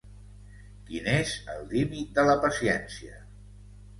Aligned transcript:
Quin 0.87 1.09
és 1.15 1.33
el 1.55 1.61
límit 1.75 2.17
de 2.17 2.25
la 2.29 2.37
paciència? 2.45 3.21